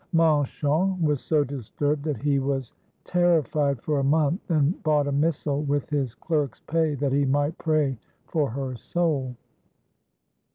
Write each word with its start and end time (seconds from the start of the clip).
Manchon 0.13 0.99
was 0.99 1.21
so 1.21 1.43
disturbed 1.43 2.01
that 2.05 2.17
he 2.23 2.39
was 2.39 2.73
ter 3.05 3.39
rified 3.43 3.81
for 3.83 3.99
a 3.99 4.03
month, 4.03 4.41
and 4.49 4.81
bought 4.81 5.05
a 5.05 5.11
missal 5.11 5.61
with 5.61 5.87
his 5.91 6.15
clerk's 6.15 6.61
pay 6.61 6.95
that 6.95 7.11
he 7.13 7.23
might 7.23 7.55
pray 7.59 7.99
for 8.25 8.49
her 8.49 8.75
soul. 8.75 9.35